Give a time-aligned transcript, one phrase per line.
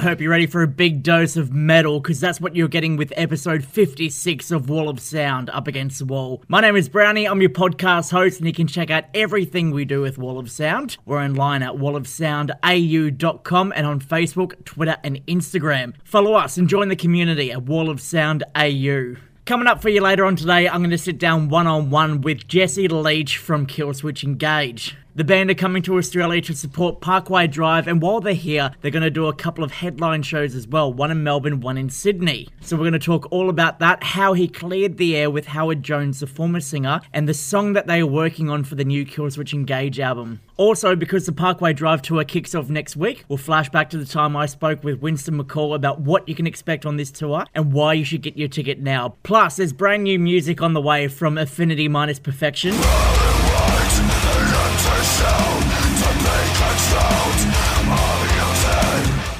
[0.00, 2.96] I hope you're ready for a big dose of metal, because that's what you're getting
[2.96, 6.42] with episode 56 of Wall of Sound Up Against the Wall.
[6.48, 9.84] My name is Browny, I'm your podcast host, and you can check out everything we
[9.84, 10.96] do with Wall of Sound.
[11.04, 15.92] We're online at wallofsoundau.com and on Facebook, Twitter, and Instagram.
[16.02, 19.16] Follow us and join the community at Wall of Sound AU.
[19.44, 22.22] Coming up for you later on today, I'm going to sit down one on one
[22.22, 24.96] with Jesse Leach from Killswitch Engage.
[25.16, 28.92] The band are coming to Australia to support Parkway Drive, and while they're here, they're
[28.92, 31.90] going to do a couple of headline shows as well one in Melbourne, one in
[31.90, 32.48] Sydney.
[32.60, 35.82] So, we're going to talk all about that, how he cleared the air with Howard
[35.82, 39.04] Jones, the former singer, and the song that they are working on for the new
[39.04, 40.40] Killswitch Engage album.
[40.56, 44.06] Also, because the Parkway Drive tour kicks off next week, we'll flash back to the
[44.06, 47.72] time I spoke with Winston McCall about what you can expect on this tour and
[47.72, 49.16] why you should get your ticket now.
[49.24, 52.76] Plus, there's brand new music on the way from Affinity Minus Perfection.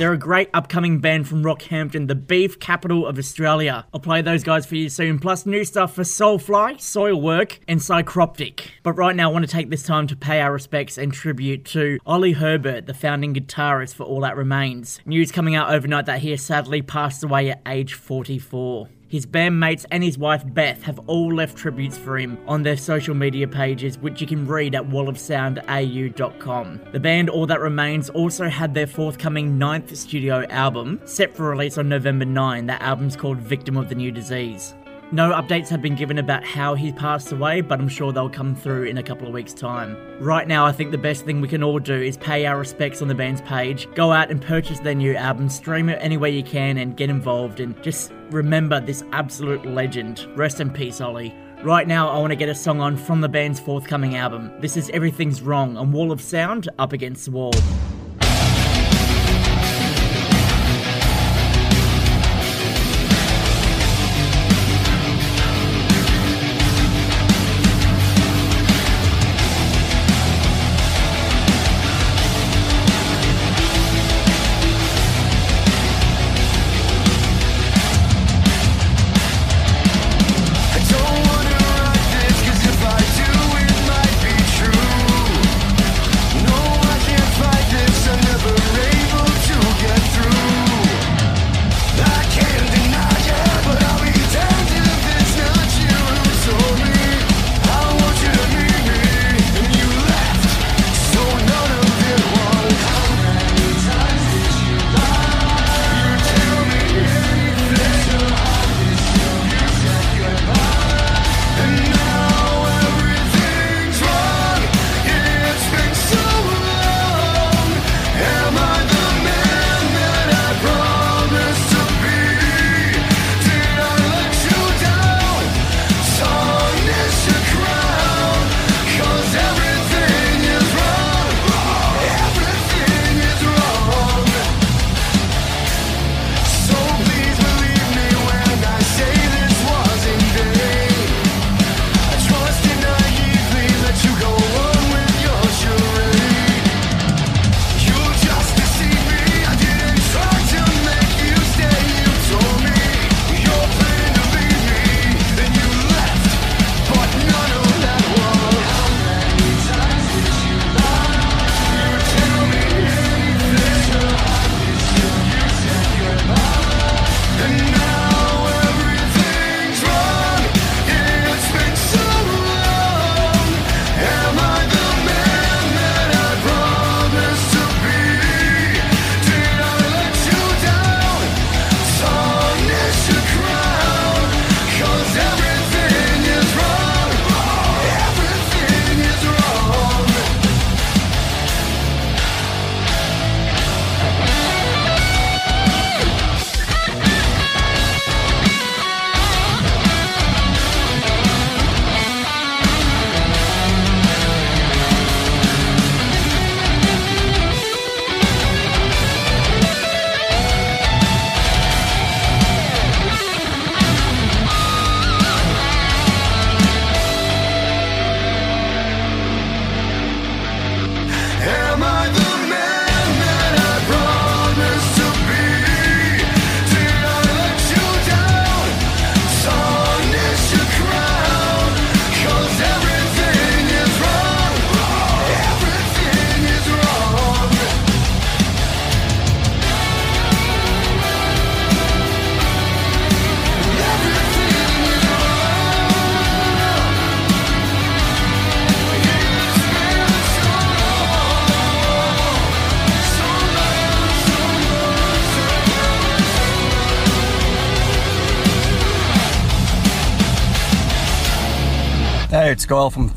[0.01, 3.85] They're a great upcoming band from Rockhampton, the beef capital of Australia.
[3.93, 8.69] I'll play those guys for you soon, plus new stuff for Soulfly, Soilwork, and Psycroptic.
[8.83, 11.67] But right now, I want to take this time to pay our respects and tribute
[11.67, 15.03] to Oli Herbert, the founding guitarist for All That Remains.
[15.05, 18.89] News coming out overnight that he has sadly passed away at age 44.
[19.11, 23.13] His bandmates and his wife Beth have all left tributes for him on their social
[23.13, 26.81] media pages, which you can read at wallofsoundau.com.
[26.93, 31.77] The band All That Remains also had their forthcoming ninth studio album, set for release
[31.77, 32.67] on November 9.
[32.67, 34.75] That album's called Victim of the New Disease.
[35.13, 38.55] No updates have been given about how he passed away, but I'm sure they'll come
[38.55, 39.97] through in a couple of weeks' time.
[40.21, 43.03] Right now, I think the best thing we can all do is pay our respects
[43.03, 46.31] on the band's page, go out and purchase their new album, stream it any way
[46.31, 50.29] you can, and get involved, and just remember this absolute legend.
[50.37, 51.35] Rest in peace, Oli.
[51.65, 54.53] Right now, I want to get a song on from the band's forthcoming album.
[54.61, 57.53] This is Everything's Wrong on Wall of Sound, Up Against the Wall.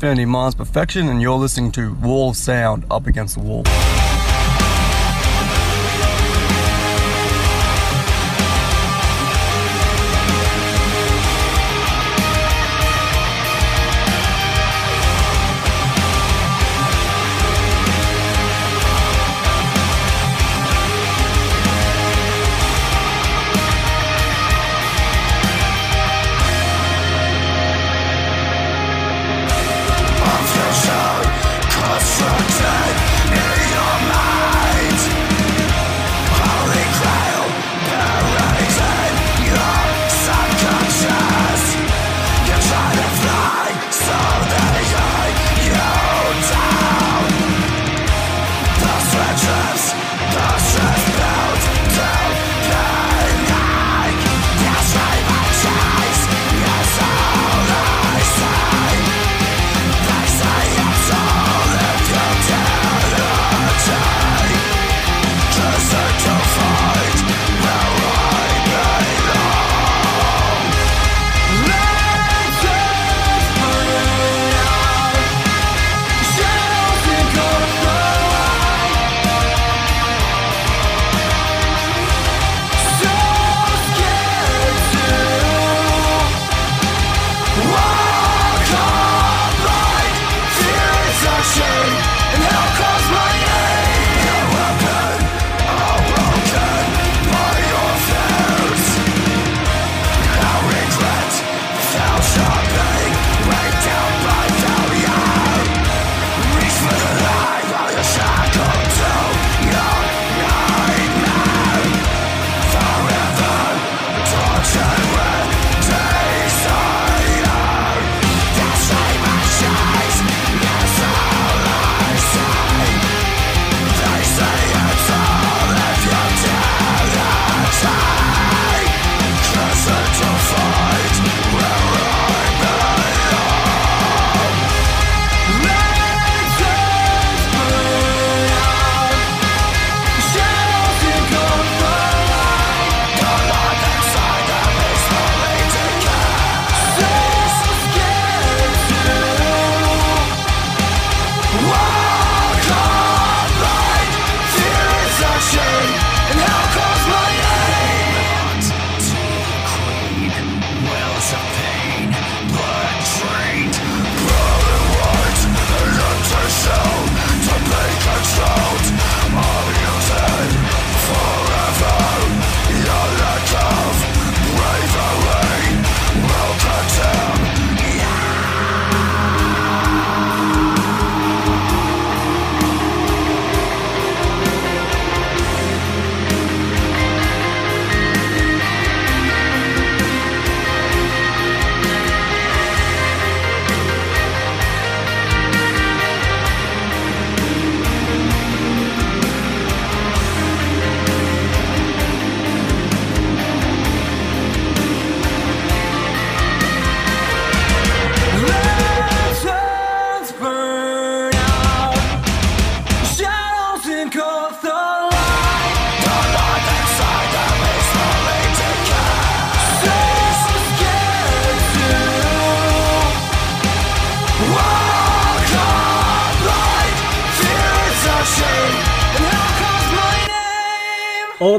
[0.04, 3.62] Affinity Minus Perfection, and you're listening to Wall Sound Up Against the Wall.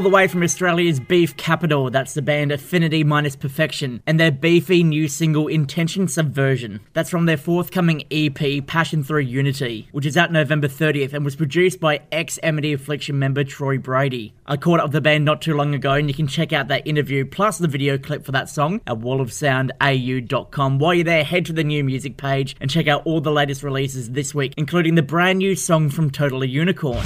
[0.06, 4.84] The way from Australia's beef capital, that's the band Affinity Minus Perfection, and their beefy
[4.84, 6.78] new single Intention Subversion.
[6.92, 11.34] That's from their forthcoming EP Passion Through Unity, which is out November 30th and was
[11.34, 14.32] produced by ex Amity Affliction member Troy Brady.
[14.46, 16.68] I caught up with the band not too long ago, and you can check out
[16.68, 20.78] that interview plus the video clip for that song at wallofsoundau.com.
[20.78, 23.64] While you're there, head to the new music page and check out all the latest
[23.64, 27.02] releases this week, including the brand new song from Totally Unicorn.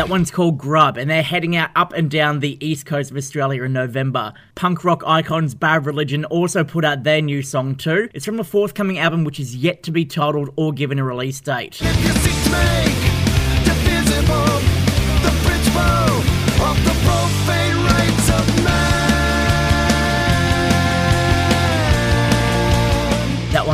[0.00, 3.18] That one's called Grub, and they're heading out up and down the east coast of
[3.18, 4.32] Australia in November.
[4.54, 8.08] Punk rock icons Bad Religion also put out their new song too.
[8.14, 11.38] It's from a forthcoming album which is yet to be titled or given a release
[11.42, 11.82] date.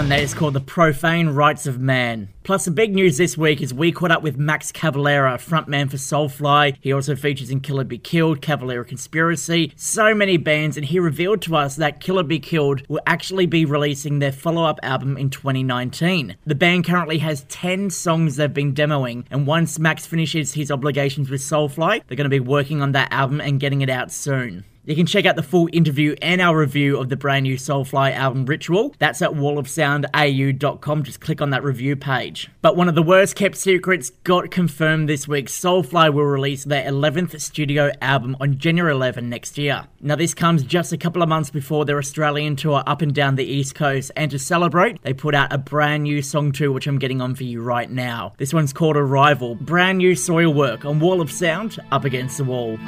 [0.06, 2.28] That one there is called The Profane Rights of Man.
[2.44, 5.96] Plus, the big news this week is we caught up with Max Cavalera, frontman for
[5.96, 6.76] Soulfly.
[6.80, 11.42] He also features in Killer Be Killed, Cavalera Conspiracy, so many bands, and he revealed
[11.42, 15.28] to us that Killer Be Killed will actually be releasing their follow up album in
[15.28, 16.36] 2019.
[16.46, 21.30] The band currently has 10 songs they've been demoing, and once Max finishes his obligations
[21.30, 24.64] with Soulfly, they're going to be working on that album and getting it out soon.
[24.86, 28.12] You can check out the full interview and our review of the brand new Soulfly
[28.12, 28.94] album Ritual.
[29.00, 31.02] That's at wallofsoundau.com.
[31.02, 32.48] Just click on that review page.
[32.62, 35.48] But one of the worst kept secrets got confirmed this week.
[35.48, 39.88] Soulfly will release their 11th studio album on January 11 next year.
[40.00, 43.34] Now, this comes just a couple of months before their Australian tour up and down
[43.34, 44.12] the East Coast.
[44.14, 47.34] And to celebrate, they put out a brand new song too, which I'm getting on
[47.34, 48.34] for you right now.
[48.38, 49.56] This one's called Arrival.
[49.56, 52.78] Brand new Soilwork on Wall of Sound, up against the wall.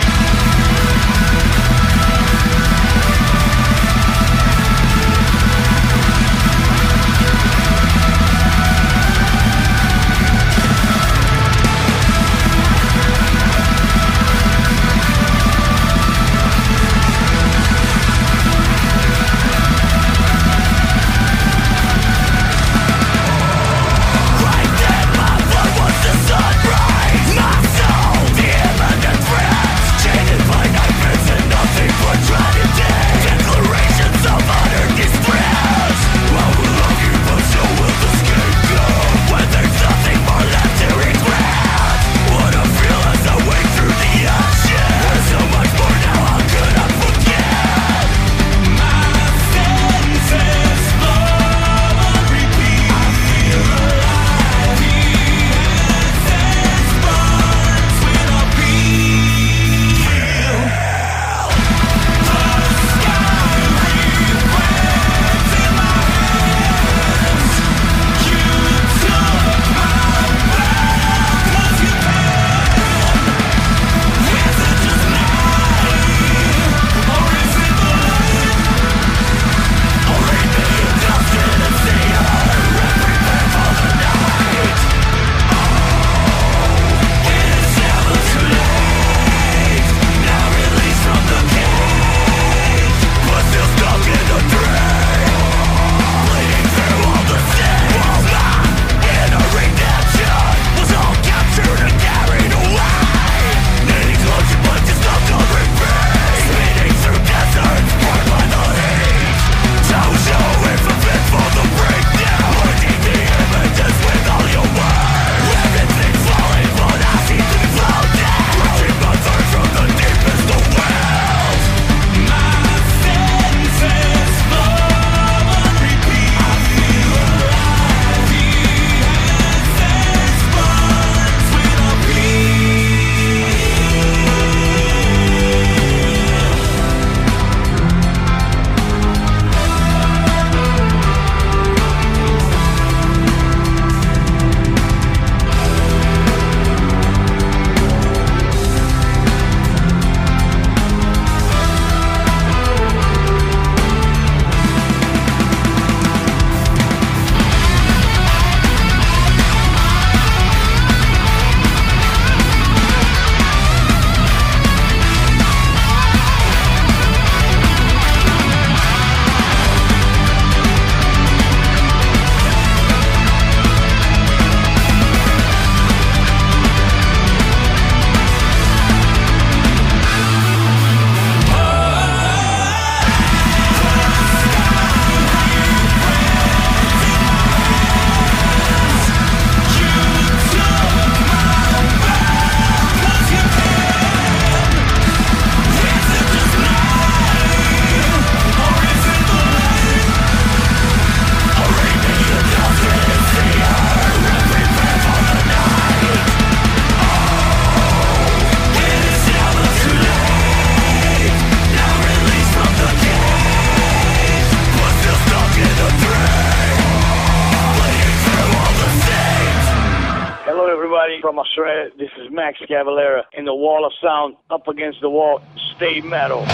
[221.96, 225.40] This is Max Cavalera in the Wall of Sound, up against the wall.
[225.76, 226.44] Stay metal.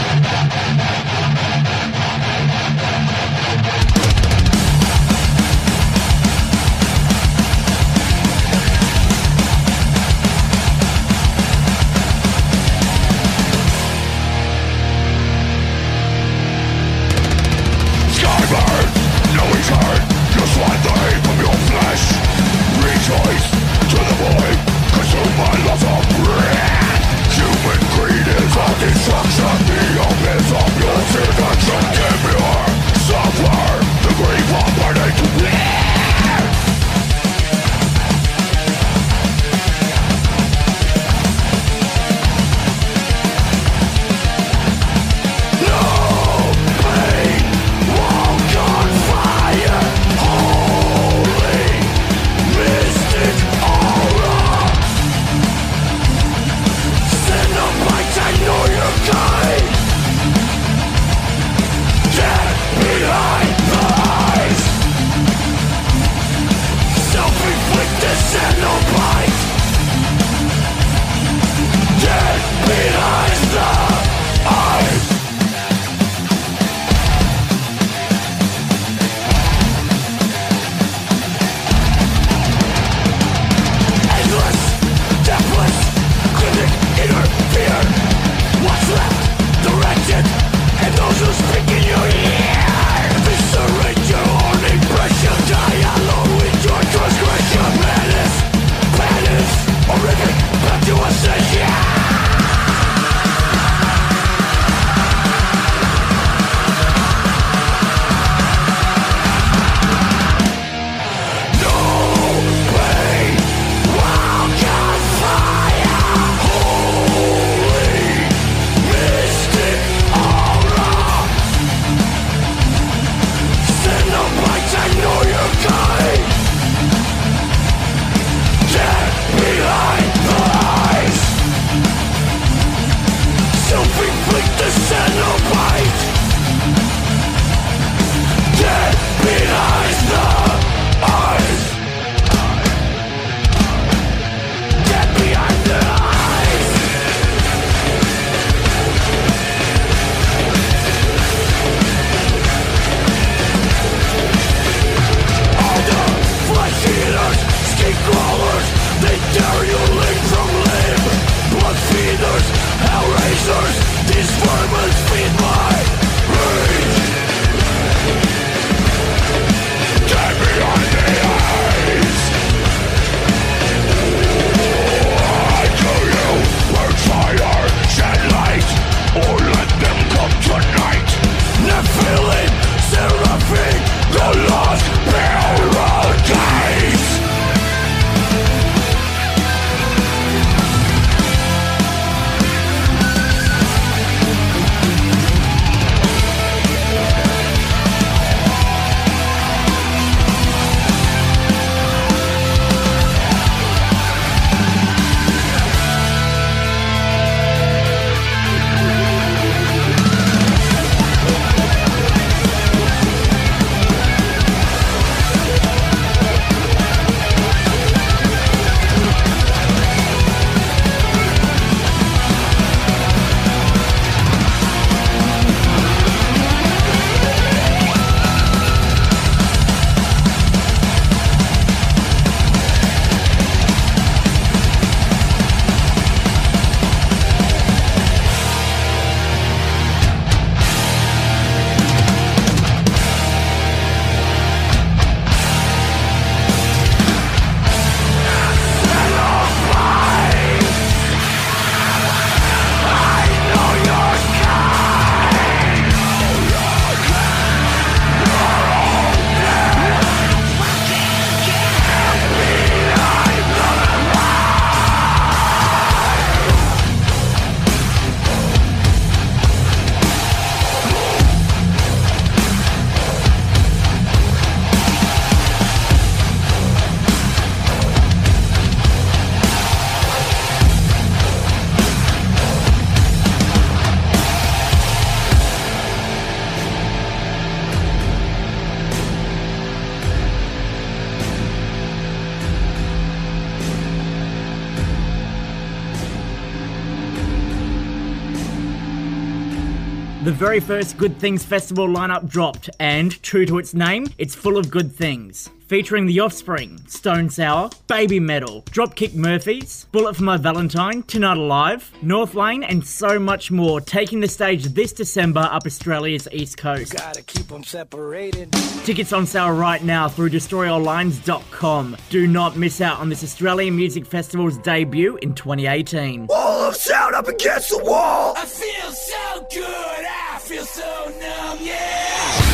[300.45, 304.71] very first Good Things Festival lineup dropped, and true to its name, it's full of
[304.71, 311.03] good things featuring The Offspring, Stone Sour, Baby Metal, Dropkick Murphys, Bullet for My Valentine,
[311.05, 316.29] Tonight Alive, North Lane, and so much more, taking the stage this December up Australia's
[316.33, 316.93] east coast.
[316.97, 318.53] Gotta keep them separated.
[318.85, 321.97] Tickets on sale right now through destroyalllines.com.
[322.11, 326.27] Do not miss out on this Australian Music Festival's debut in 2018.
[326.27, 328.35] Wall of sound up against the wall.
[328.37, 331.75] I feel so good, I feel so numb, yeah.
[331.75, 332.54] Yeah,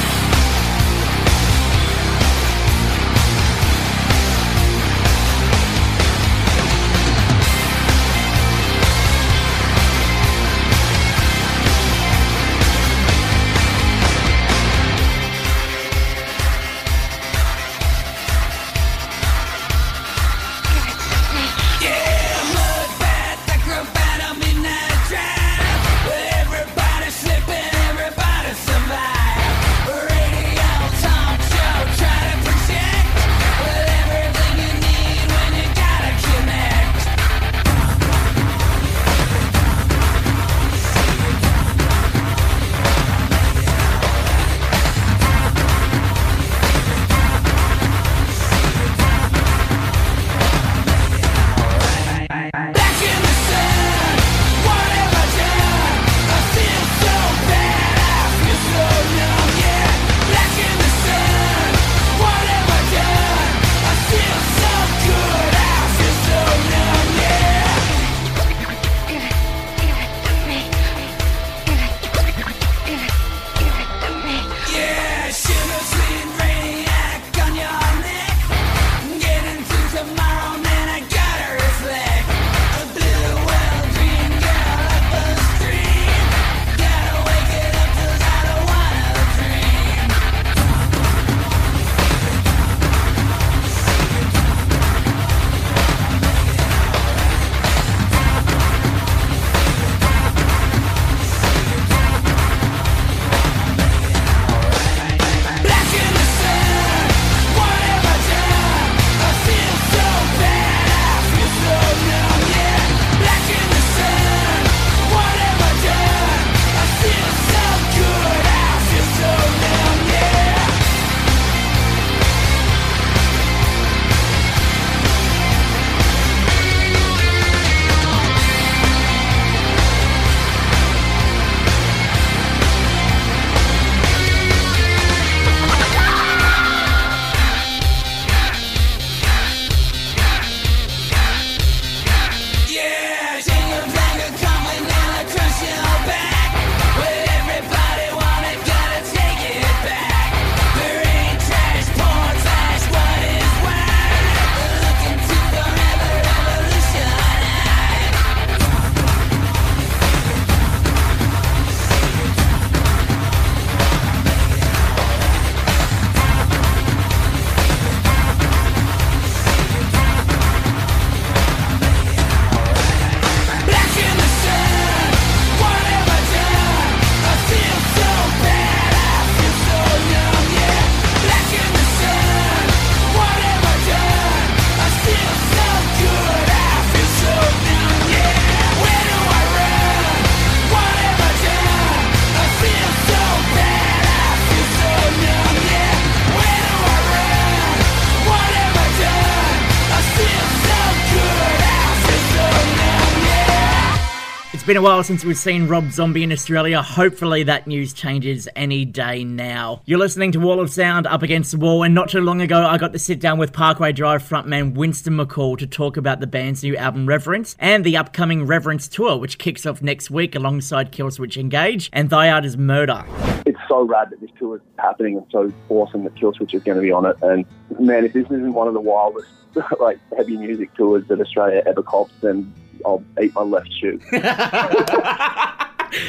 [204.70, 206.80] been a while since we've seen Rob Zombie in Australia.
[206.80, 209.82] Hopefully that news changes any day now.
[209.84, 212.64] You're listening to Wall of Sound up against the wall, and not too long ago
[212.64, 216.28] I got to sit down with Parkway Drive frontman Winston McCall to talk about the
[216.28, 220.92] band's new album Reverence and the upcoming Reverence tour, which kicks off next week alongside
[220.92, 223.04] Killswitch Engage and Thy Art is Murder.
[223.46, 226.76] it's so rad that this tour is happening and so awesome that Killswitch is going
[226.76, 227.16] to be on it.
[227.22, 227.44] And
[227.80, 229.30] man, if this isn't one of the wildest
[229.80, 232.54] like heavy music tours that Australia ever cops, then
[232.84, 234.00] I'll eat my left shoe.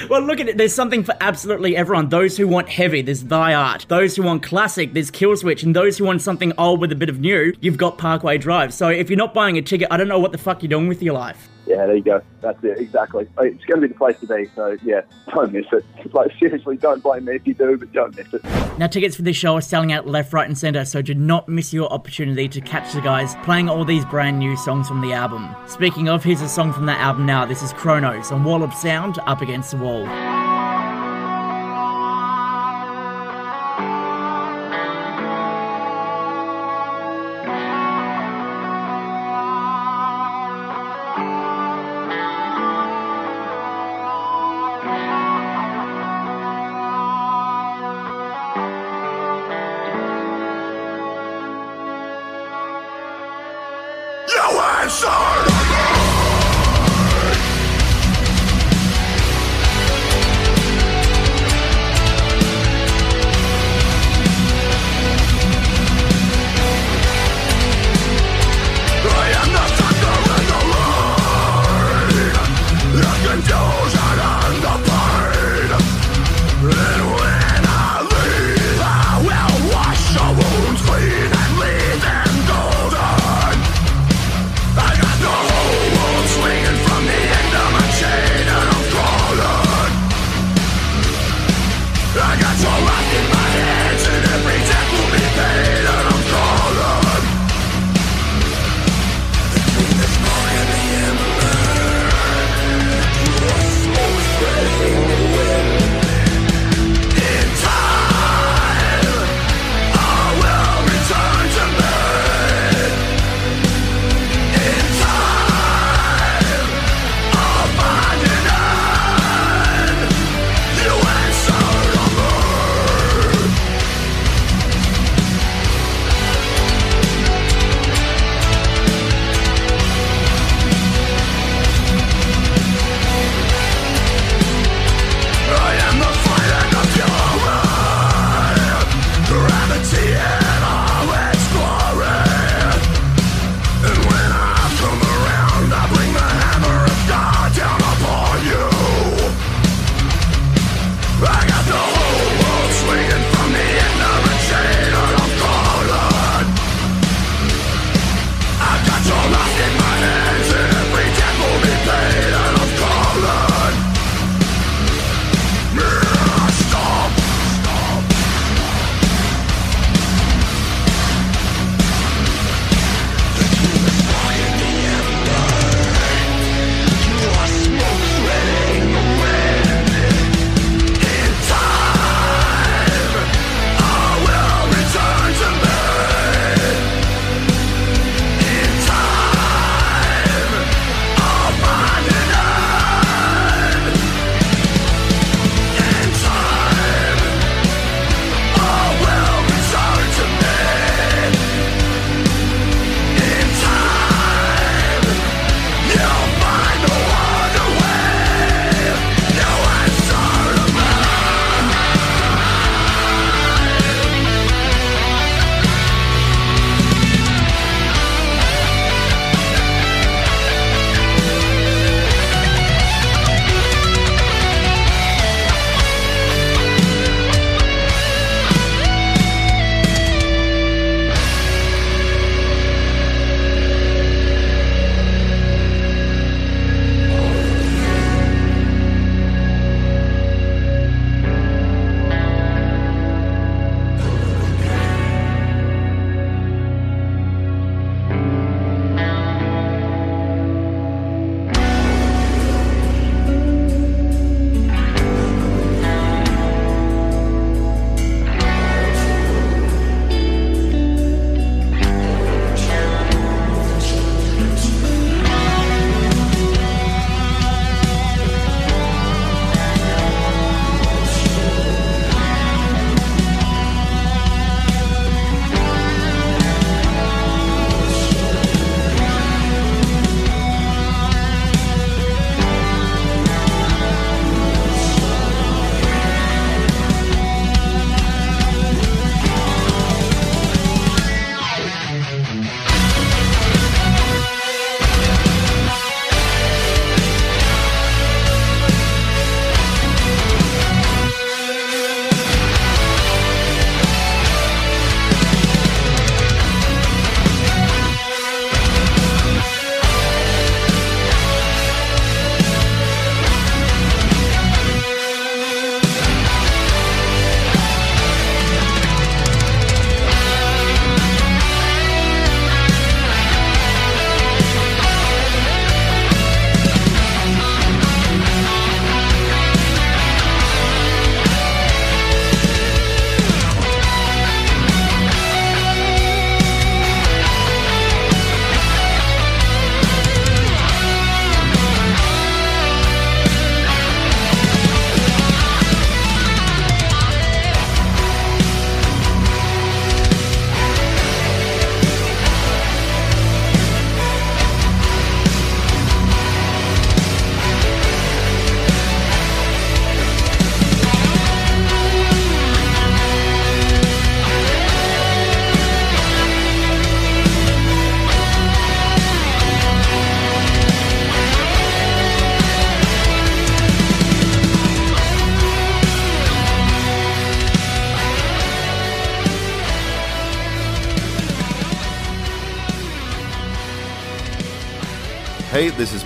[0.10, 0.58] Well, look at it.
[0.58, 2.10] There's something for absolutely everyone.
[2.10, 3.86] Those who want heavy, there's Thy Art.
[3.88, 5.64] Those who want classic, there's Killswitch.
[5.64, 8.74] And those who want something old with a bit of new, you've got Parkway Drive.
[8.74, 10.88] So if you're not buying a ticket, I don't know what the fuck you're doing
[10.88, 11.50] with your life.
[11.66, 12.22] Yeah, there you go.
[12.42, 13.28] That's it, exactly.
[13.38, 14.50] Uh, it's going to be the place to be.
[14.56, 15.02] So yeah,
[15.34, 15.86] don't miss it.
[16.14, 18.44] Like seriously, don't blame me if you do, but don't miss it.
[18.78, 21.48] Now, tickets for this show are selling out left, right, and centre, so do not
[21.48, 25.14] miss your opportunity to catch the guys playing all these brand new songs from the
[25.14, 25.56] album.
[25.68, 27.46] Speaking of, here's a song from that album now.
[27.46, 30.41] This is Chronos on Wall of Sound Up Against the Wall.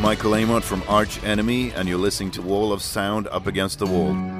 [0.05, 3.87] Michael Amott from Arch Enemy, and you're listening to Wall of Sound Up Against the
[3.87, 4.34] Wall.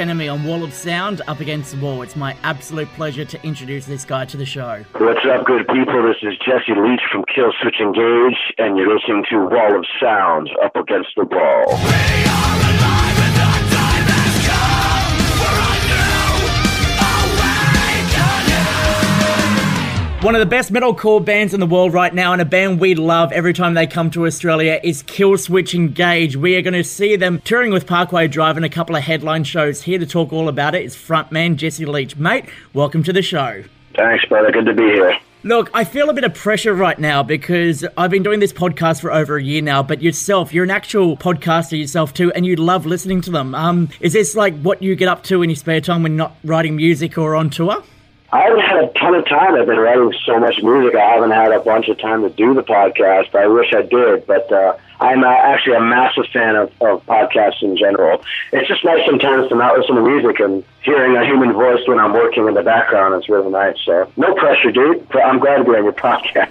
[0.00, 2.02] Enemy on Wall of Sound up against the wall.
[2.02, 4.84] It's my absolute pleasure to introduce this guy to the show.
[4.96, 6.02] What's up, good people?
[6.02, 10.74] This is Jesse Leach from Killswitch Engage, and you're listening to Wall of Sound up
[10.74, 12.69] against the wall.
[20.22, 22.94] One of the best metalcore bands in the world right now, and a band we
[22.94, 26.36] love every time they come to Australia, is Killswitch Engage.
[26.36, 29.44] We are going to see them touring with Parkway Drive and a couple of headline
[29.44, 29.80] shows.
[29.80, 32.18] Here to talk all about it is frontman Jesse Leach.
[32.18, 32.44] Mate,
[32.74, 33.64] welcome to the show.
[33.94, 34.52] Thanks, brother.
[34.52, 35.16] Good to be here.
[35.42, 39.00] Look, I feel a bit of pressure right now because I've been doing this podcast
[39.00, 42.56] for over a year now, but yourself, you're an actual podcaster yourself too, and you
[42.56, 43.54] love listening to them.
[43.54, 46.36] Um, is this like what you get up to in your spare time when not
[46.44, 47.82] writing music or on tour?
[48.32, 49.54] I haven't had a ton of time.
[49.54, 50.94] I've been writing so much music.
[50.94, 53.34] I haven't had a bunch of time to do the podcast.
[53.34, 57.62] I wish I did, but uh, I'm uh, actually a massive fan of, of podcasts
[57.62, 58.22] in general.
[58.52, 61.98] It's just nice sometimes to not listen to music and hearing a human voice when
[61.98, 63.76] I'm working in the background is really nice.
[63.84, 65.08] So no pressure, dude.
[65.08, 66.50] But I'm glad to be on your podcast.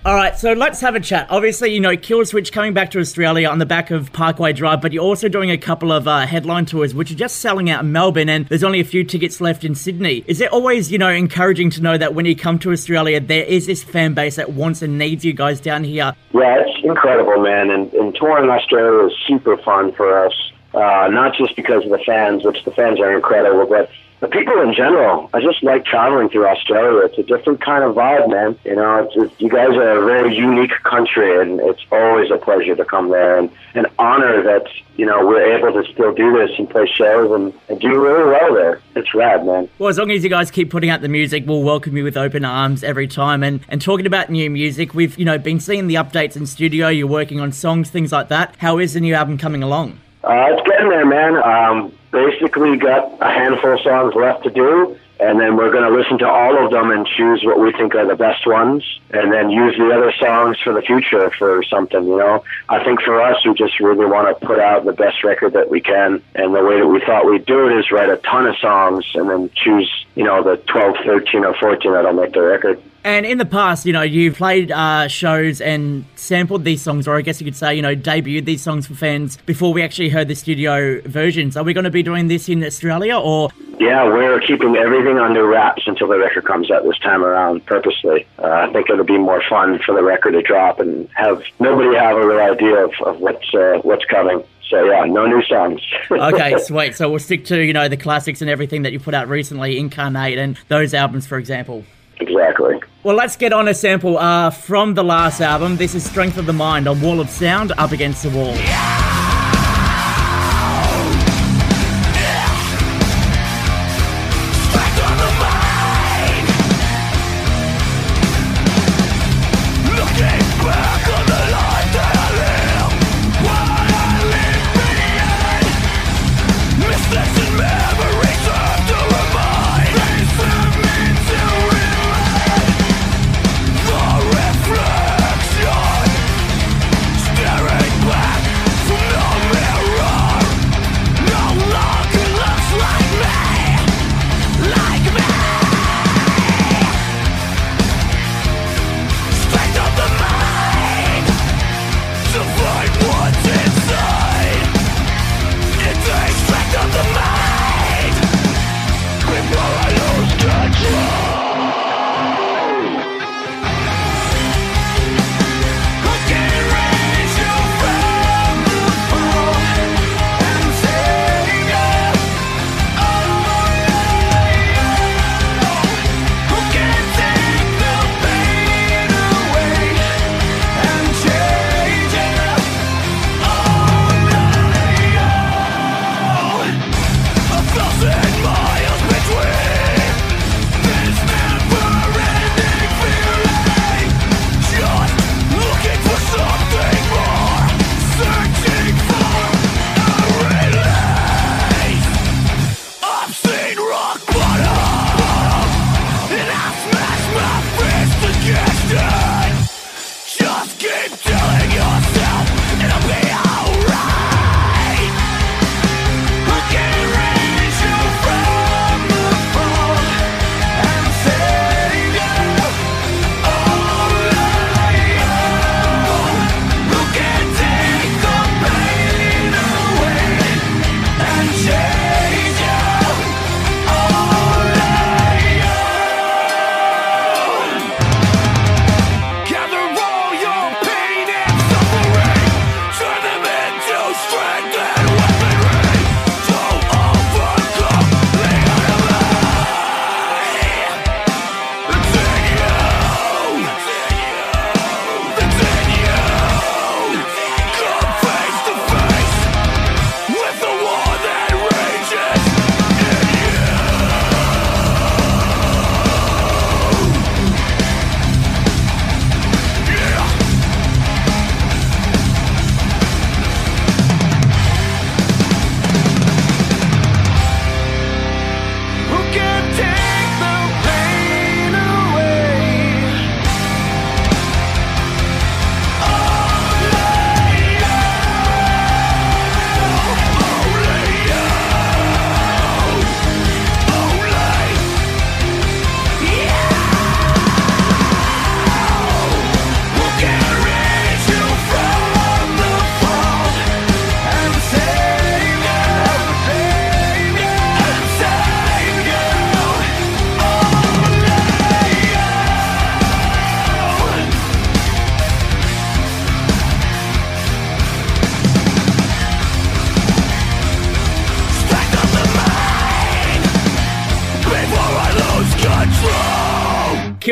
[0.04, 1.26] All right, so let's have a chat.
[1.30, 4.82] Obviously, you know, Kill Killswitch coming back to Australia on the back of Parkway Drive,
[4.82, 7.82] but you're also doing a couple of uh, headline tours, which are just selling out
[7.82, 10.22] in Melbourne, and there's only a few tickets left in Sydney.
[10.26, 13.44] Is it always, you know, encouraging to know that when you come to Australia, there
[13.44, 16.14] is this fan base that wants and needs you guys down here?
[16.32, 17.70] yeah, it's incredible, man.
[17.70, 20.49] And, and touring Australia is super fun for us.
[20.72, 23.90] Uh, not just because of the fans, which the fans are incredible, but
[24.20, 25.30] the people in general.
[25.32, 27.06] I just like traveling through Australia.
[27.06, 28.58] It's a different kind of vibe, man.
[28.64, 32.76] You know, it's, you guys are a very unique country, and it's always a pleasure
[32.76, 36.50] to come there and an honor that you know we're able to still do this
[36.58, 38.82] and play shows and, and do really well there.
[38.94, 39.68] It's rad, man.
[39.78, 42.16] Well, as long as you guys keep putting out the music, we'll welcome you with
[42.16, 43.42] open arms every time.
[43.42, 46.88] And and talking about new music, we've you know been seeing the updates in studio.
[46.88, 48.54] You're working on songs, things like that.
[48.58, 49.98] How is the new album coming along?
[50.22, 51.36] Uh, it's getting there, man.
[51.36, 55.96] Um, basically, got a handful of songs left to do, and then we're going to
[55.96, 59.32] listen to all of them and choose what we think are the best ones, and
[59.32, 62.04] then use the other songs for the future for something.
[62.04, 65.24] You know, I think for us, we just really want to put out the best
[65.24, 68.10] record that we can, and the way that we thought we'd do it is write
[68.10, 72.12] a ton of songs and then choose, you know, the 12, 13, or 14 that'll
[72.12, 72.80] make the record.
[73.02, 77.16] And in the past, you know, you've played uh, shows and sampled these songs, or
[77.16, 80.10] I guess you could say, you know, debuted these songs for fans before we actually
[80.10, 81.56] heard the studio versions.
[81.56, 83.48] Are we going to be doing this in Australia, or
[83.78, 88.26] Yeah, we're keeping everything under wraps until the record comes out this time around, purposely.
[88.38, 91.96] Uh, I think it'll be more fun for the record to drop and have nobody
[91.96, 94.44] have a real idea of, of what's uh, what's coming.
[94.68, 95.80] So yeah, no new songs.
[96.10, 96.94] okay, sweet.
[96.96, 99.78] So we'll stick to you know the classics and everything that you put out recently,
[99.78, 101.82] Incarnate and those albums, for example.
[102.20, 102.80] Exactly.
[103.02, 105.76] Well, let's get on a sample uh, from the last album.
[105.76, 108.54] This is Strength of the Mind on Wall of Sound, Up Against the Wall.
[108.54, 109.19] Looking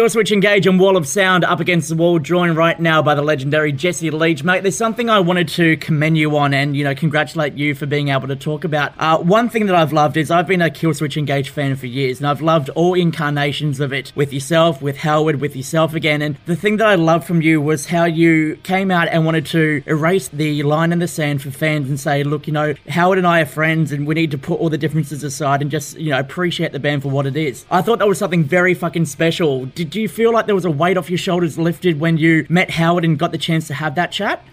[0.08, 3.20] Killswitch Engage and Wall of Sound up against the wall, joined right now by the
[3.20, 4.42] legendary Jesse Leach.
[4.42, 7.84] Mate, there's something I wanted to commend you on and, you know, congratulate you for
[7.84, 8.94] being able to talk about.
[8.98, 12.20] Uh, one thing that I've loved is I've been a Killswitch Engage fan for years,
[12.20, 16.22] and I've loved all incarnations of it with yourself, with Howard, with yourself again.
[16.22, 19.44] And the thing that I loved from you was how you came out and wanted
[19.46, 23.18] to erase the line in the sand for fans and say, look, you know, Howard
[23.18, 25.98] and I are friends and we need to put all the differences aside and just,
[25.98, 27.66] you know, appreciate the band for what it is.
[27.70, 29.66] I thought that was something very fucking special.
[29.66, 32.70] Did you feel like there was a weight off your shoulders lifted when you met
[32.70, 34.44] Howard and got the chance to have that chat?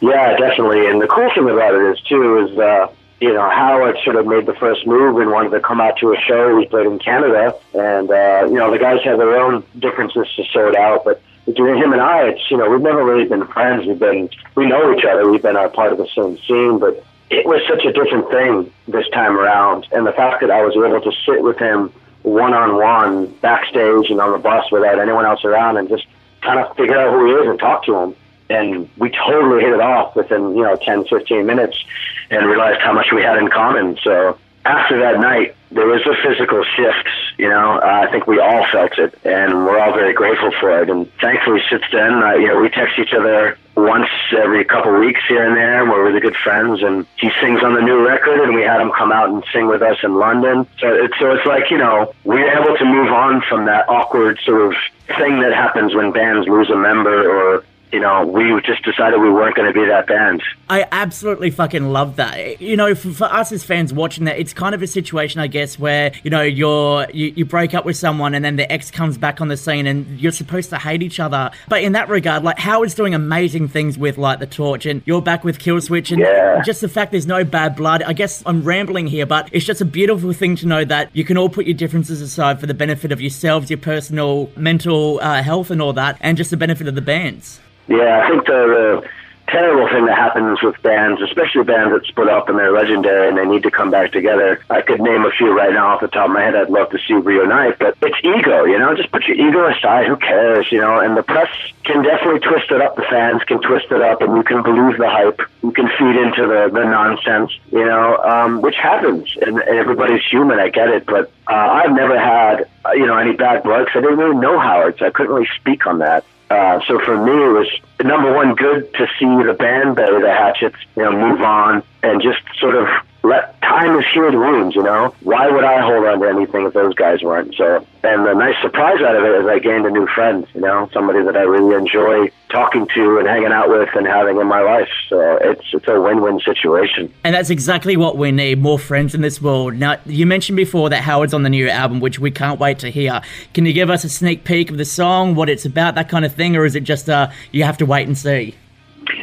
[0.00, 0.88] Yeah, definitely.
[0.88, 2.88] And the cool thing about it is too is uh,
[3.20, 6.12] you know Howard sort of made the first move and wanted to come out to
[6.12, 9.64] a show we played in Canada, and uh, you know the guys had their own
[9.78, 11.22] differences to sort out, but.
[11.44, 13.84] Between him and I, it's you know we've never really been friends.
[13.84, 15.28] We've been we know each other.
[15.28, 18.72] We've been a part of the same scene, but it was such a different thing
[18.86, 19.88] this time around.
[19.90, 21.92] And the fact that I was able to sit with him
[22.22, 26.06] one on one backstage and on the bus without anyone else around and just
[26.40, 28.14] kind of figure out who he is and talk to him.
[28.50, 31.82] And we totally hit it off within, you know, 10, 15 minutes
[32.30, 33.98] and realized how much we had in common.
[34.02, 37.08] So after that night, there was a physical shift,
[37.38, 40.82] you know, uh, I think we all felt it and we're all very grateful for
[40.82, 40.90] it.
[40.90, 45.20] And thankfully since then, uh, you know, we text each other once every couple weeks
[45.26, 45.84] here and there.
[45.84, 48.92] We're really good friends and he sings on the new record and we had him
[48.96, 50.66] come out and sing with us in London.
[50.78, 54.38] So it's, so it's like, you know, we're able to move on from that awkward
[54.44, 54.74] sort of
[55.18, 59.30] thing that happens when bands lose a member or you know, we just decided we
[59.30, 60.42] weren't going to be that band.
[60.70, 62.60] I absolutely fucking love that.
[62.60, 65.46] You know, for, for, us as fans watching that, it's kind of a situation, I
[65.46, 68.90] guess, where you know you're you, you break up with someone and then the ex
[68.90, 71.50] comes back on the scene and you're supposed to hate each other.
[71.68, 75.22] But in that regard, like Howard's doing amazing things with like the Torch, and you're
[75.22, 76.62] back with Killswitch, and Yeah.
[76.64, 78.02] just the fact there's no bad blood.
[78.02, 81.24] I guess I'm rambling here, but it's just a beautiful thing to know that you
[81.24, 85.42] can all put your differences aside for the benefit of yourselves, your personal mental uh,
[85.42, 87.60] health, and all that, and just the benefit of the bands.
[87.88, 89.08] Yeah, I think the, the
[89.48, 93.36] terrible thing that happens with bands, especially bands that split up and they're legendary and
[93.36, 94.62] they need to come back together.
[94.70, 96.88] I could name a few right now off the top of my head I'd love
[96.90, 100.70] to see reunite, but it's ego, you know, just put your ego aside, who cares,
[100.72, 101.50] you know, and the press
[101.84, 104.96] can definitely twist it up, the fans can twist it up, and you can believe
[104.96, 109.58] the hype, you can feed into the, the nonsense, you know, um, which happens, and,
[109.58, 113.32] and everybody's human, I get it, but uh, I've never had, uh, you know, any
[113.32, 116.24] bad blood 'cause I didn't really know Howard, so I couldn't really speak on that.
[116.52, 117.68] Uh, so for me, it was
[118.04, 122.20] number one good to see the band bury the hatchets, you know, move on and
[122.20, 122.86] just sort of
[123.22, 124.74] let time is heal the wounds.
[124.74, 127.54] You know, why would I hold on to anything if those guys weren't?
[127.54, 130.46] So, and the nice surprise out of it is I gained a new friend.
[130.54, 134.38] You know, somebody that I really enjoy talking to and hanging out with and having
[134.38, 134.88] in my life.
[135.08, 137.12] So it's it's a win-win situation.
[137.24, 139.74] And that's exactly what we need more friends in this world.
[139.74, 142.90] Now, you mentioned before that Howard's on the new album, which we can't wait to
[142.90, 143.20] hear.
[143.54, 146.24] Can you give us a sneak peek of the song, what it's about, that kind
[146.24, 148.54] of thing, or is it just uh, you have to wait and see?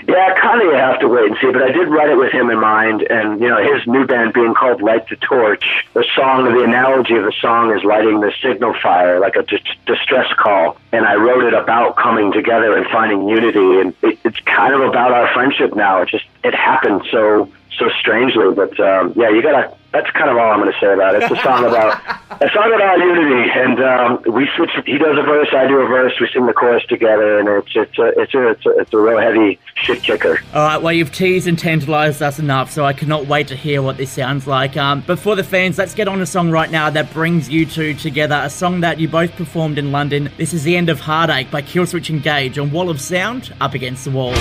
[0.08, 2.32] Yeah, kind of you have to wait and see, but I did write it with
[2.32, 5.86] him in mind, and you know his new band being called Light the Torch.
[5.94, 9.44] The song, the analogy of the song is lighting the signal fire, like a
[9.86, 10.78] distress call.
[10.92, 14.82] And I wrote it about coming together and finding unity, and it, it's kind of
[14.82, 16.02] about our friendship now.
[16.02, 19.76] It just it happened so so strangely, but um, yeah, you gotta.
[19.92, 21.24] That's kind of all I'm to say about it.
[21.24, 22.00] It's a song about
[22.42, 24.70] a song about unity, and um, we switch.
[24.86, 26.14] He does a verse, I do a verse.
[26.22, 28.98] We sing the chorus together, and it's it's a it's a it's a, it's a
[28.98, 30.40] real heavy shit kicker.
[30.54, 33.82] All right, well, you've teased and tantalized us enough, so I cannot wait to hear
[33.82, 34.78] what this sounds like.
[34.78, 37.66] Um, but for the fans, let's get on a song right now that brings you
[37.66, 38.40] two together.
[38.44, 40.30] A song that you both performed in London.
[40.38, 44.06] This is The End of Heartache by Killswitch Engage on Wall of Sound, Up Against
[44.06, 44.36] the Wall.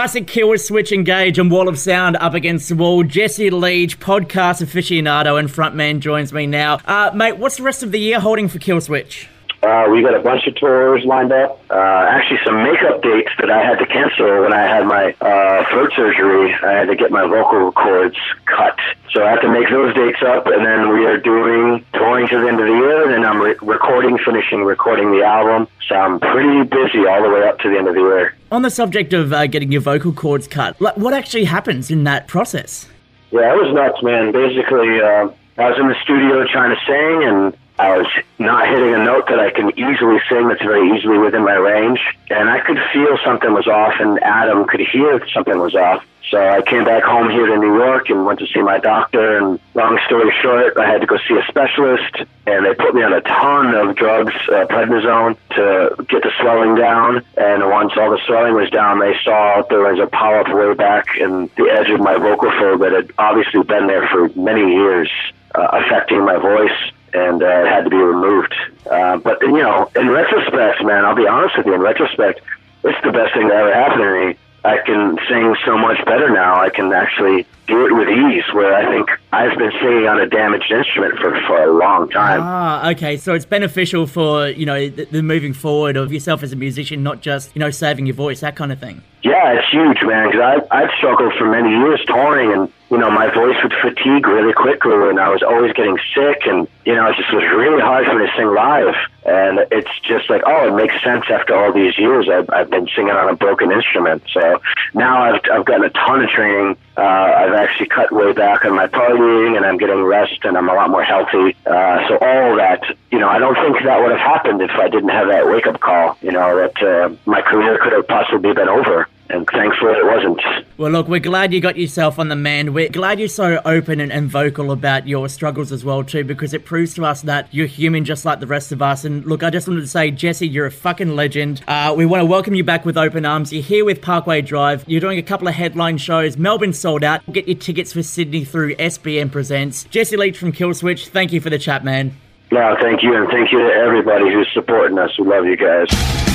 [0.00, 3.04] Classic Killswitch Engage and Wall of Sound up against the wall.
[3.04, 6.78] Jesse Leach, podcast aficionado and frontman, joins me now.
[6.86, 9.26] Uh, mate, what's the rest of the year holding for Killswitch?
[9.62, 11.60] Uh, we got a bunch of tours lined up.
[11.70, 15.68] Uh, actually, some makeup dates that I had to cancel when I had my uh,
[15.68, 16.54] throat surgery.
[16.54, 18.78] I had to get my vocal cords cut.
[19.12, 22.40] So I have to make those dates up, and then we are doing touring to
[22.40, 25.68] the end of the year, and then I'm re- recording, finishing recording the album.
[25.88, 28.34] So I'm pretty busy all the way up to the end of the year.
[28.50, 32.04] On the subject of uh, getting your vocal cords cut, like, what actually happens in
[32.04, 32.88] that process?
[33.30, 34.32] Yeah, it was nuts, man.
[34.32, 38.06] Basically, uh, I was in the studio trying to sing, and I was
[38.38, 41.98] not hitting a note that I can easily sing that's very easily within my range.
[42.28, 46.04] And I could feel something was off, and Adam could hear something was off.
[46.30, 49.38] So I came back home here to New York and went to see my doctor.
[49.38, 52.16] And long story short, I had to go see a specialist,
[52.46, 56.74] and they put me on a ton of drugs, uh, prednisone, to get the swelling
[56.74, 57.24] down.
[57.38, 61.16] And once all the swelling was down, they saw there was a polyp way back
[61.16, 65.10] in the edge of my vocal fold that had obviously been there for many years,
[65.54, 68.54] uh, affecting my voice and uh, it had to be removed.
[68.90, 71.74] Uh, but you know, in retrospect, man, I'll be honest with you.
[71.74, 72.40] In retrospect,
[72.84, 74.36] it's the best thing that ever happened to me.
[74.62, 76.60] I can sing so much better now.
[76.60, 78.44] I can actually do it with ease.
[78.52, 82.40] Where I think I've been singing on a damaged instrument for for a long time.
[82.42, 83.16] Ah, okay.
[83.16, 87.02] So it's beneficial for you know the, the moving forward of yourself as a musician,
[87.02, 89.02] not just you know saving your voice, that kind of thing.
[89.22, 90.30] Yeah, it's huge, man.
[90.30, 94.26] Because I I've struggled for many years touring, and you know my voice would fatigue
[94.26, 97.80] really quickly, and I was always getting sick, and you know it just was really
[97.80, 98.94] hard for me to sing live.
[99.24, 102.28] And it's just like, oh, it makes sense after all these years.
[102.28, 104.60] I've, I've been singing on a broken instrument, so
[104.92, 106.76] now I've I've gotten a ton of training.
[106.96, 110.68] Uh, I've actually cut way back on my partying, and I'm getting rest, and I'm
[110.68, 111.54] a lot more healthy.
[111.64, 112.82] Uh, so all that,
[113.12, 115.66] you know, I don't think that would have happened if I didn't have that wake
[115.68, 116.18] up call.
[116.22, 120.40] You know, that uh, my career could have possibly been over and thankfully it wasn't.
[120.78, 122.72] Well, look, we're glad you got yourself on the man.
[122.72, 126.54] We're glad you're so open and, and vocal about your struggles as well, too, because
[126.54, 129.04] it proves to us that you're human just like the rest of us.
[129.04, 131.62] And look, I just wanted to say, Jesse, you're a fucking legend.
[131.68, 133.52] Uh, we want to welcome you back with open arms.
[133.52, 134.84] You're here with Parkway Drive.
[134.86, 136.36] You're doing a couple of headline shows.
[136.36, 137.20] Melbourne sold out.
[137.32, 139.84] Get your tickets for Sydney through SBM Presents.
[139.84, 142.16] Jesse Leach from Killswitch, thank you for the chat, man.
[142.52, 145.16] No, thank you, and thank you to everybody who's supporting us.
[145.18, 146.29] We love you guys.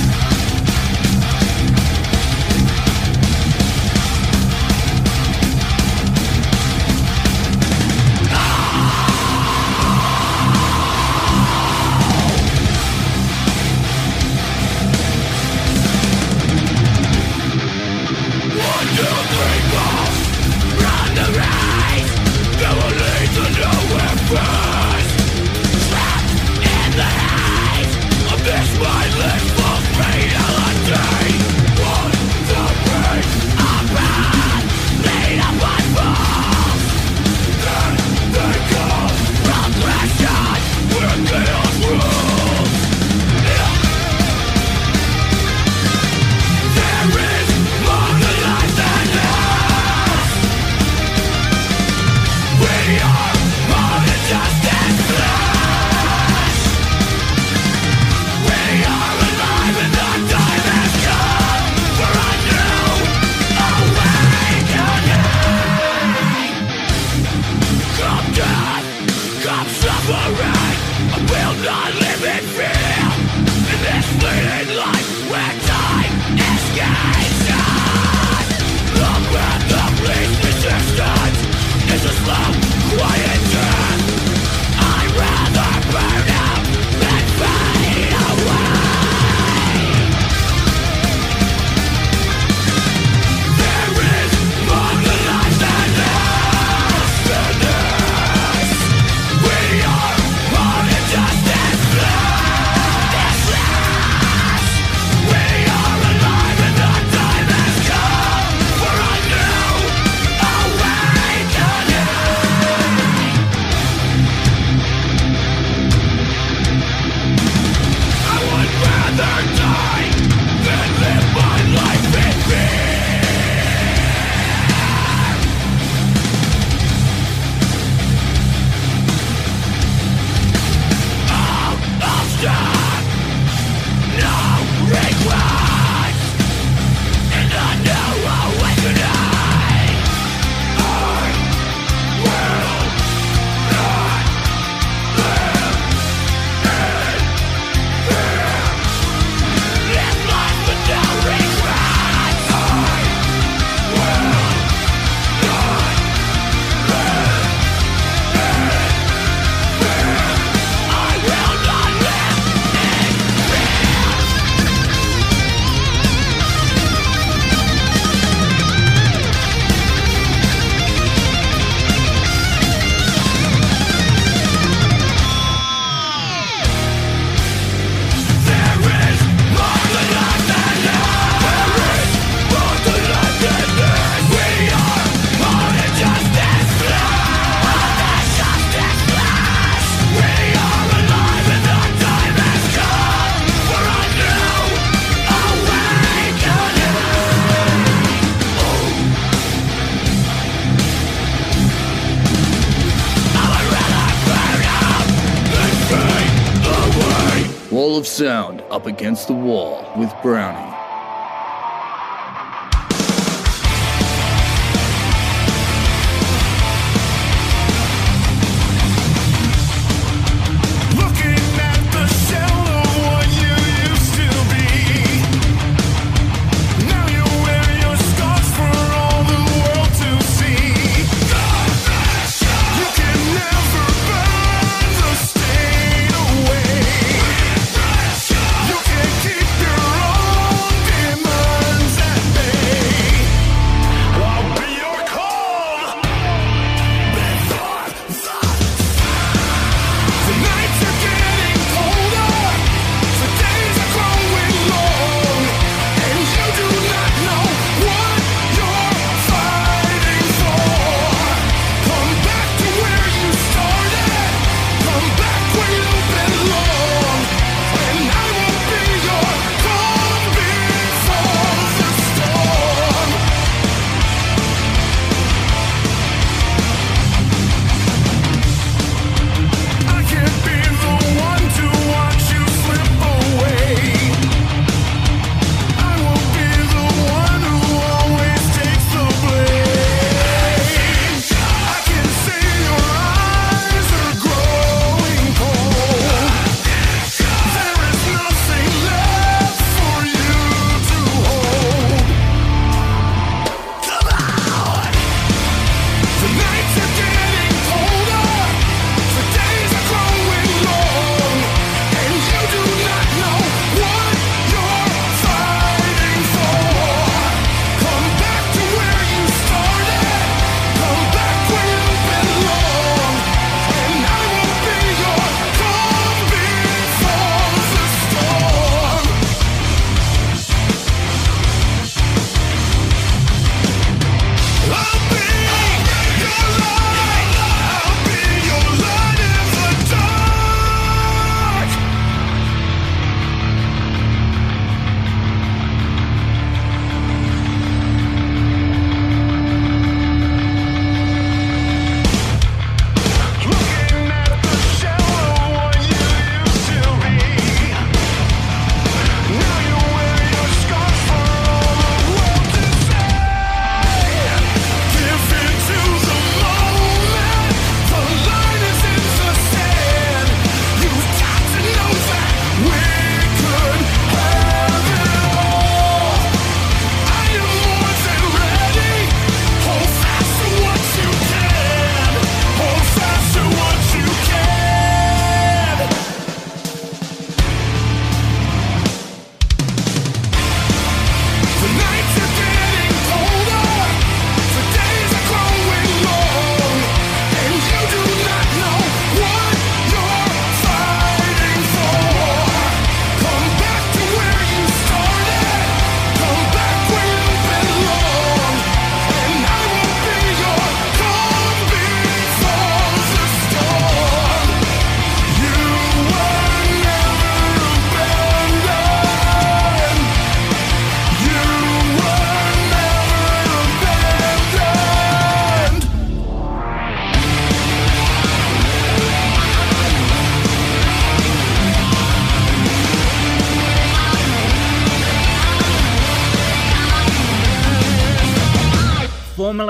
[208.16, 210.75] Sound up against the wall with Browny.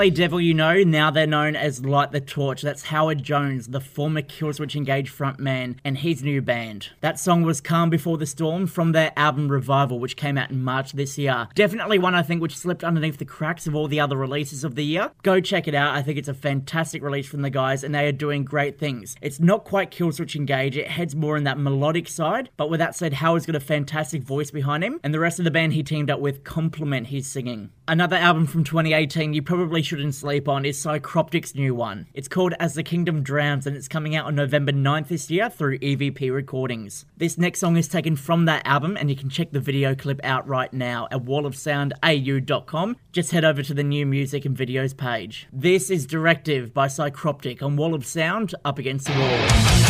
[0.09, 2.61] Devil You Know, now they're known as Light the Torch.
[2.61, 6.89] That's Howard Jones, the former Killswitch Engage frontman, and his new band.
[7.01, 10.63] That song was Calm Before the Storm from their album Revival, which came out in
[10.63, 11.47] March this year.
[11.55, 14.75] Definitely one I think which slipped underneath the cracks of all the other releases of
[14.75, 15.11] the year.
[15.23, 15.95] Go check it out.
[15.95, 19.15] I think it's a fantastic release from the guys, and they are doing great things.
[19.21, 22.95] It's not quite Killswitch Engage, it heads more in that melodic side, but with that
[22.95, 25.83] said, Howard's got a fantastic voice behind him, and the rest of the band he
[25.83, 27.71] teamed up with complement his singing.
[27.87, 32.05] Another album from 2018 you probably shouldn't sleep on is Psycroptic's new one.
[32.13, 35.49] It's called As the Kingdom Drowns and it's coming out on November 9th this year
[35.49, 37.05] through EVP Recordings.
[37.17, 40.19] This next song is taken from that album and you can check the video clip
[40.23, 42.97] out right now at wallofsoundau.com.
[43.11, 45.47] Just head over to the new music and videos page.
[45.51, 49.86] This is Directive by Psychroptic on Wall of Sound up against the wall.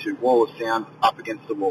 [0.00, 1.69] To Wall of Sound Up Against the Wall.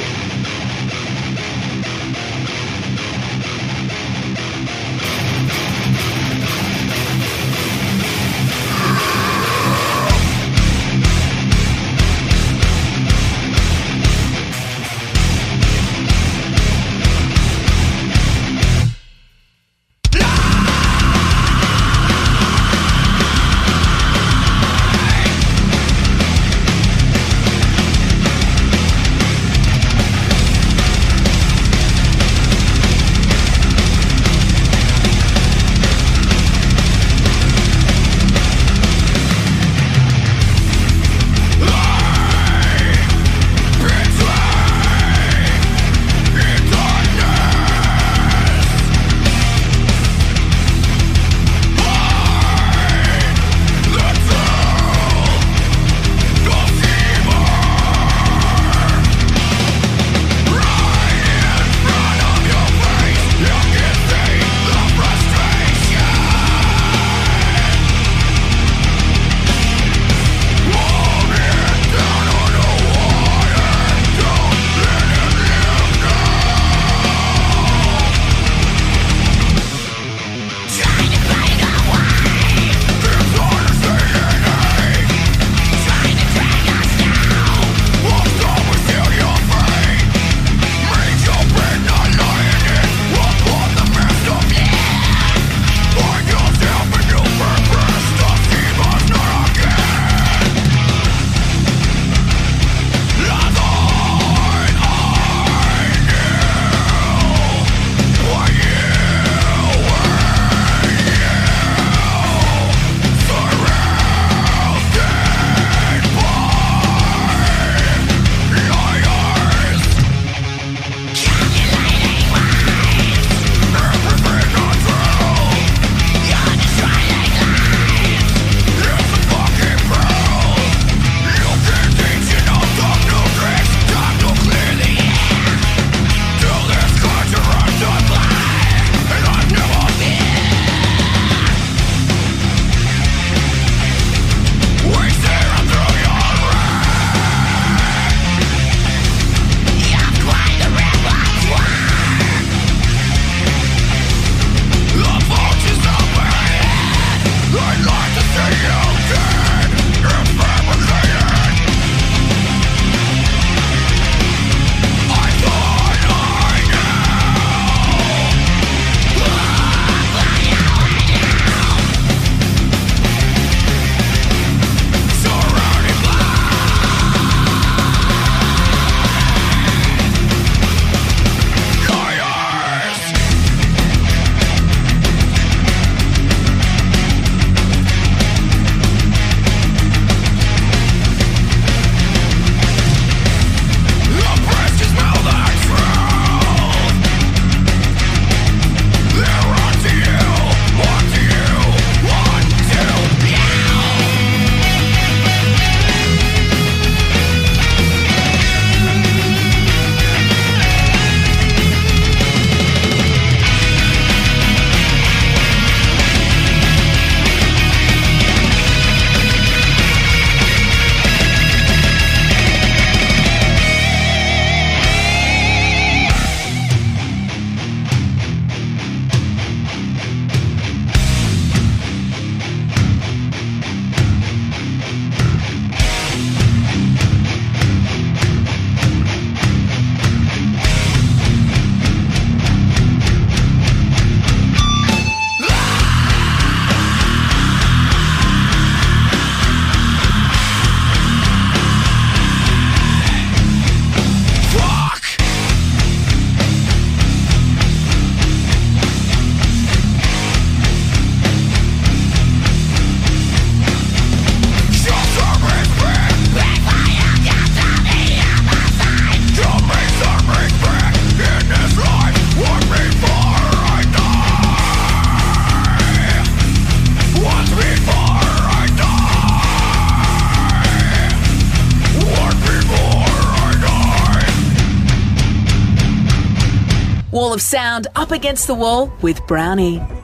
[287.39, 289.98] Of Sound up against the wall with Browny.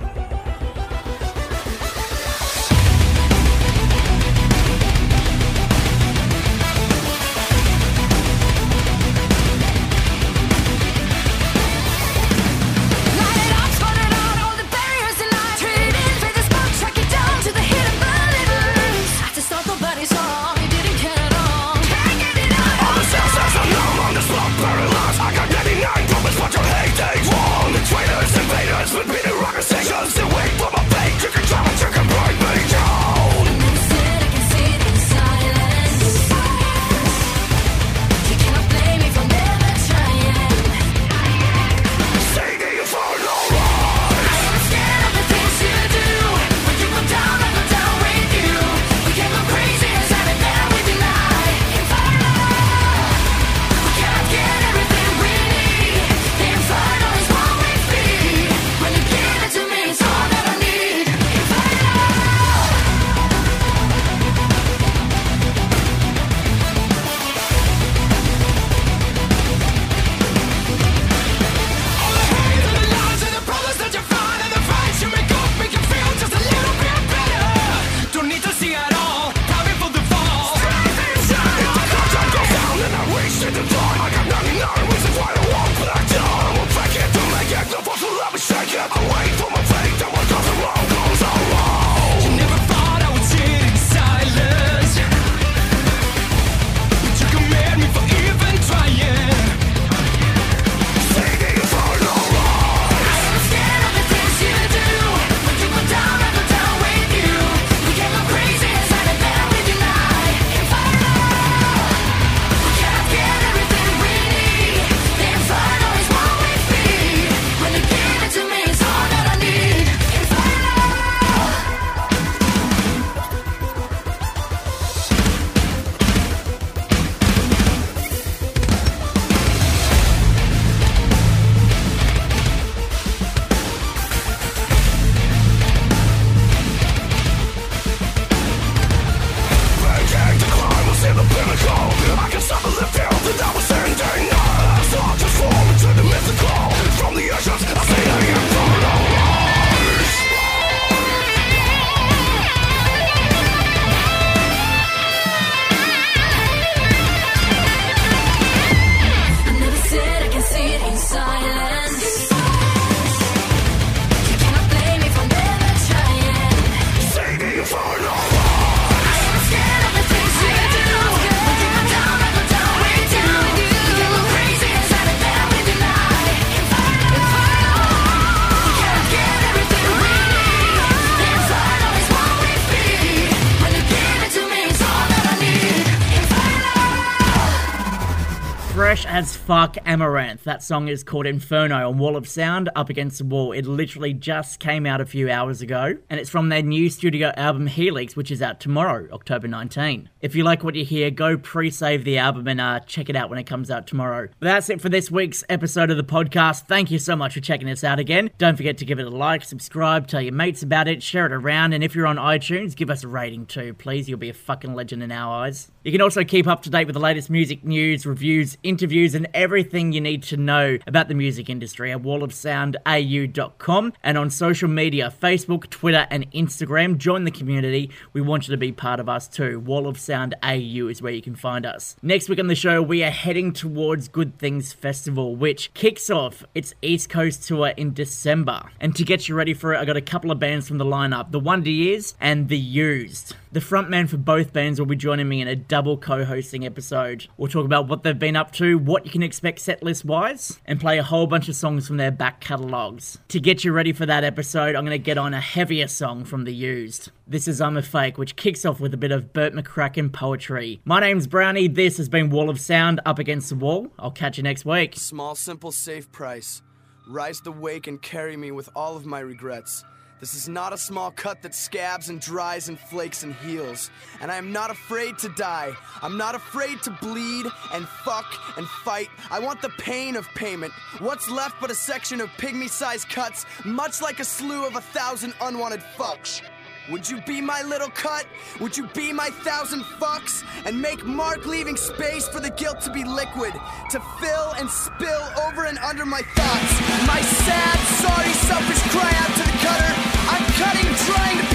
[189.46, 190.42] Fuck Amaranthe.
[190.42, 193.52] That song is called Inferno on Wall of Sound Up Against the Wall.
[193.52, 197.32] It literally just came out a few hours ago, and it's from their new studio
[197.38, 200.10] album Helix, which is out tomorrow, October 19.
[200.20, 203.16] If you like what you hear, go pre save the album and uh, check it
[203.16, 204.30] out when it comes out tomorrow.
[204.40, 206.66] But that's it for this week's episode of the podcast.
[206.66, 208.32] Thank you so much for checking us out again.
[208.40, 211.32] Don't forget to give it a like, subscribe, tell your mates about it, share it
[211.32, 214.10] around, and if you're on iTunes, give us a rating too, please.
[214.10, 215.70] You'll be a fucking legend in our eyes.
[215.86, 219.28] You can also keep up to date with the latest music news, reviews, interviews, and
[219.36, 225.14] everything you need to know about the music industry at wallofsoundau.com and on social media
[225.22, 226.98] Facebook, Twitter, and Instagram.
[226.98, 227.92] Join the community.
[228.14, 229.60] We want you to be part of us too.
[229.60, 231.96] Wall of Sound AU is where you can find us.
[232.02, 236.44] Next week on the show, we are heading towards Good Things Festival, which kicks off
[236.56, 238.72] its East Coast tour in December.
[238.80, 240.84] And to get you ready for it, I got a couple of bands from the
[240.84, 243.36] lineup The Wonder Years and The Used.
[243.56, 247.28] The frontman for both bands will be joining me in a double co hosting episode.
[247.38, 250.78] We'll talk about what they've been up to, what you can expect setlist wise, and
[250.78, 253.18] play a whole bunch of songs from their back catalogues.
[253.30, 256.26] To get you ready for that episode, I'm going to get on a heavier song
[256.26, 257.12] from The Used.
[257.26, 260.82] This is I'm a Fake, which kicks off with a bit of Bert McCracken poetry.
[260.84, 263.90] My name's Browny, this has been Wall of Sound Up Against the Wall.
[263.98, 264.98] I'll catch you next week.
[264.98, 266.62] Small, simple, safe price.
[267.08, 269.86] Rise the wake and carry me with all of my regrets.
[270.26, 273.92] This is not a small cut that scabs and dries and flakes and heals.
[274.22, 275.72] And I am not afraid to die.
[276.02, 278.26] I'm not afraid to bleed and fuck
[278.58, 279.10] and fight.
[279.30, 280.74] I want the pain of payment.
[280.98, 284.82] What's left but a section of pygmy sized cuts, much like a slew of a
[284.82, 286.42] thousand unwanted fucks.
[286.90, 288.28] Would you be my little cut?
[288.60, 290.44] Would you be my thousand fucks?
[290.66, 293.54] And make Mark leaving space for the guilt to be liquid,
[293.90, 297.08] to fill and spill over and under my thoughts.
[297.08, 299.94] My sad, sorry, selfish cry out to the cutter.
[300.30, 301.55] I'm cutting, trying to